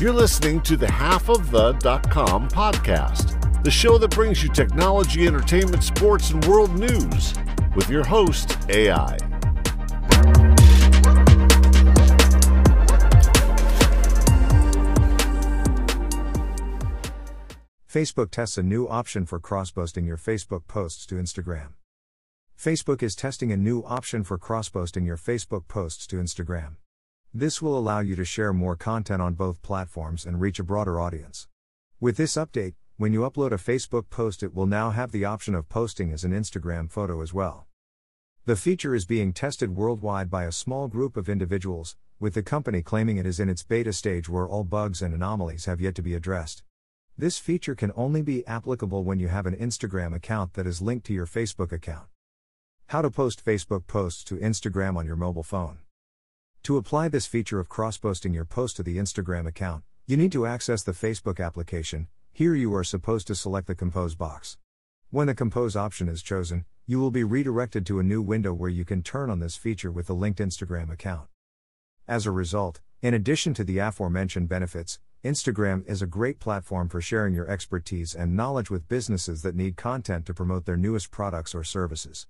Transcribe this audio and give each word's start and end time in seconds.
You're 0.00 0.14
listening 0.14 0.62
to 0.62 0.78
the 0.78 0.90
Half 0.90 1.28
of 1.28 1.50
the.com 1.50 2.48
podcast, 2.48 3.62
the 3.62 3.70
show 3.70 3.98
that 3.98 4.08
brings 4.12 4.42
you 4.42 4.48
technology, 4.48 5.26
entertainment, 5.26 5.84
sports, 5.84 6.30
and 6.30 6.42
world 6.46 6.74
news 6.74 7.34
with 7.76 7.90
your 7.90 8.02
host, 8.02 8.56
AI. 8.70 9.18
Facebook 17.86 18.30
tests 18.30 18.56
a 18.56 18.62
new 18.62 18.88
option 18.88 19.26
for 19.26 19.38
cross 19.38 19.70
posting 19.70 20.06
your 20.06 20.16
Facebook 20.16 20.66
posts 20.66 21.04
to 21.04 21.16
Instagram. 21.16 21.74
Facebook 22.58 23.02
is 23.02 23.14
testing 23.14 23.52
a 23.52 23.56
new 23.58 23.82
option 23.82 24.24
for 24.24 24.38
cross 24.38 24.70
posting 24.70 25.04
your 25.04 25.18
Facebook 25.18 25.68
posts 25.68 26.06
to 26.06 26.16
Instagram. 26.16 26.76
This 27.32 27.62
will 27.62 27.78
allow 27.78 28.00
you 28.00 28.16
to 28.16 28.24
share 28.24 28.52
more 28.52 28.74
content 28.74 29.22
on 29.22 29.34
both 29.34 29.62
platforms 29.62 30.26
and 30.26 30.40
reach 30.40 30.58
a 30.58 30.64
broader 30.64 31.00
audience. 31.00 31.46
With 32.00 32.16
this 32.16 32.34
update, 32.34 32.74
when 32.96 33.12
you 33.12 33.20
upload 33.20 33.52
a 33.52 33.54
Facebook 33.54 34.10
post, 34.10 34.42
it 34.42 34.52
will 34.52 34.66
now 34.66 34.90
have 34.90 35.12
the 35.12 35.24
option 35.24 35.54
of 35.54 35.68
posting 35.68 36.12
as 36.12 36.24
an 36.24 36.32
Instagram 36.32 36.90
photo 36.90 37.22
as 37.22 37.32
well. 37.32 37.68
The 38.46 38.56
feature 38.56 38.96
is 38.96 39.06
being 39.06 39.32
tested 39.32 39.76
worldwide 39.76 40.28
by 40.28 40.42
a 40.42 40.50
small 40.50 40.88
group 40.88 41.16
of 41.16 41.28
individuals, 41.28 41.96
with 42.18 42.34
the 42.34 42.42
company 42.42 42.82
claiming 42.82 43.16
it 43.16 43.26
is 43.26 43.38
in 43.38 43.48
its 43.48 43.62
beta 43.62 43.92
stage 43.92 44.28
where 44.28 44.48
all 44.48 44.64
bugs 44.64 45.00
and 45.00 45.14
anomalies 45.14 45.66
have 45.66 45.80
yet 45.80 45.94
to 45.94 46.02
be 46.02 46.14
addressed. 46.14 46.64
This 47.16 47.38
feature 47.38 47.76
can 47.76 47.92
only 47.94 48.22
be 48.22 48.44
applicable 48.48 49.04
when 49.04 49.20
you 49.20 49.28
have 49.28 49.46
an 49.46 49.54
Instagram 49.54 50.16
account 50.16 50.54
that 50.54 50.66
is 50.66 50.82
linked 50.82 51.06
to 51.06 51.14
your 51.14 51.26
Facebook 51.26 51.70
account. 51.70 52.08
How 52.88 53.02
to 53.02 53.10
post 53.10 53.44
Facebook 53.44 53.86
posts 53.86 54.24
to 54.24 54.36
Instagram 54.36 54.96
on 54.96 55.06
your 55.06 55.14
mobile 55.14 55.44
phone. 55.44 55.78
To 56.64 56.76
apply 56.76 57.08
this 57.08 57.26
feature 57.26 57.58
of 57.58 57.70
cross 57.70 57.96
posting 57.96 58.34
your 58.34 58.44
post 58.44 58.76
to 58.76 58.82
the 58.82 58.98
Instagram 58.98 59.46
account, 59.46 59.82
you 60.06 60.18
need 60.18 60.30
to 60.32 60.44
access 60.44 60.82
the 60.82 60.92
Facebook 60.92 61.42
application. 61.42 62.08
Here 62.34 62.54
you 62.54 62.74
are 62.74 62.84
supposed 62.84 63.26
to 63.28 63.34
select 63.34 63.66
the 63.66 63.74
Compose 63.74 64.14
box. 64.14 64.58
When 65.08 65.26
the 65.26 65.34
Compose 65.34 65.74
option 65.74 66.06
is 66.06 66.22
chosen, 66.22 66.66
you 66.86 67.00
will 67.00 67.10
be 67.10 67.24
redirected 67.24 67.86
to 67.86 67.98
a 67.98 68.02
new 68.02 68.20
window 68.20 68.52
where 68.52 68.68
you 68.68 68.84
can 68.84 69.02
turn 69.02 69.30
on 69.30 69.40
this 69.40 69.56
feature 69.56 69.90
with 69.90 70.06
the 70.06 70.14
linked 70.14 70.38
Instagram 70.38 70.92
account. 70.92 71.28
As 72.06 72.26
a 72.26 72.30
result, 72.30 72.80
in 73.00 73.14
addition 73.14 73.54
to 73.54 73.64
the 73.64 73.78
aforementioned 73.78 74.50
benefits, 74.50 74.98
Instagram 75.24 75.88
is 75.88 76.02
a 76.02 76.06
great 76.06 76.40
platform 76.40 76.90
for 76.90 77.00
sharing 77.00 77.32
your 77.32 77.48
expertise 77.48 78.14
and 78.14 78.36
knowledge 78.36 78.68
with 78.68 78.88
businesses 78.88 79.40
that 79.42 79.56
need 79.56 79.78
content 79.78 80.26
to 80.26 80.34
promote 80.34 80.66
their 80.66 80.76
newest 80.76 81.10
products 81.10 81.54
or 81.54 81.64
services. 81.64 82.26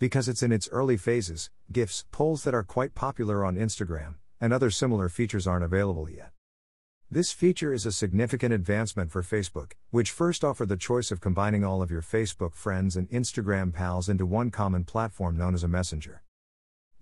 Because 0.00 0.30
it's 0.30 0.42
in 0.42 0.50
its 0.50 0.66
early 0.72 0.96
phases, 0.96 1.50
GIFs, 1.70 2.06
polls 2.10 2.44
that 2.44 2.54
are 2.54 2.62
quite 2.62 2.94
popular 2.94 3.44
on 3.44 3.56
Instagram, 3.56 4.14
and 4.40 4.50
other 4.50 4.70
similar 4.70 5.10
features 5.10 5.46
aren't 5.46 5.62
available 5.62 6.08
yet. 6.08 6.30
This 7.10 7.32
feature 7.32 7.74
is 7.74 7.84
a 7.84 7.92
significant 7.92 8.54
advancement 8.54 9.10
for 9.10 9.22
Facebook, 9.22 9.72
which 9.90 10.10
first 10.10 10.42
offered 10.42 10.70
the 10.70 10.78
choice 10.78 11.10
of 11.10 11.20
combining 11.20 11.64
all 11.64 11.82
of 11.82 11.90
your 11.90 12.00
Facebook 12.00 12.54
friends 12.54 12.96
and 12.96 13.10
Instagram 13.10 13.74
pals 13.74 14.08
into 14.08 14.24
one 14.24 14.50
common 14.50 14.84
platform 14.84 15.36
known 15.36 15.52
as 15.52 15.64
a 15.64 15.68
messenger. 15.68 16.22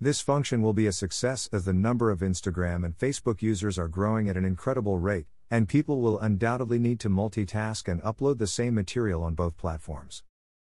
This 0.01 0.19
function 0.19 0.61
will 0.61 0.73
be 0.73 0.87
a 0.87 0.91
success 0.91 1.47
as 1.53 1.63
the 1.63 1.71
number 1.71 2.11
of 2.11 2.19
Instagram 2.19 2.83
and 2.83 2.97
Facebook 2.97 3.41
users 3.41 3.79
are 3.79 3.87
growing 3.87 4.27
at 4.27 4.35
an 4.35 4.43
incredible 4.43 4.97
rate, 4.97 5.27
and 5.49 5.69
people 5.69 6.01
will 6.01 6.19
undoubtedly 6.19 6.79
need 6.79 6.99
to 6.99 7.09
multitask 7.09 7.87
and 7.87 8.03
upload 8.03 8.39
the 8.39 8.45
same 8.45 8.75
material 8.75 9.23
on 9.23 9.35
both 9.35 9.55
platforms. 9.55 10.23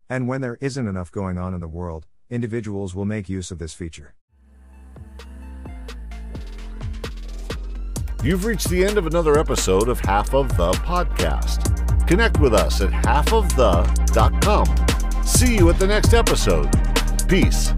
And 0.09 0.30
when 0.30 0.40
there 0.40 0.58
isn't 0.62 0.88
enough 0.88 1.12
going 1.12 1.38
on 1.38 1.54
in 1.54 1.59
the 1.59 1.68
world, 1.68 2.08
individuals 2.31 2.96
will 2.96 3.06
make 3.06 3.30
use 3.30 3.52
of 3.52 3.59
this 3.59 3.74
feature. 3.74 4.16
You've 8.24 8.46
reached 8.46 8.69
the 8.69 8.84
end 8.84 8.97
of 8.97 9.08
another 9.08 9.38
episode 9.38 9.90
of 9.90 10.00
Half 10.00 10.34
of 10.34 10.56
the 10.56 10.72
Podcast. 10.74 12.08
Connect 12.08 12.40
with 12.40 12.53
us 12.53 12.81
at 12.81 12.91
halfofthe.com. 12.91 14.66
See 15.25 15.56
you 15.56 15.70
at 15.70 15.80
the 15.80 15.88
next 15.88 16.14
episode. 16.14 16.70
Peace. 17.28 17.74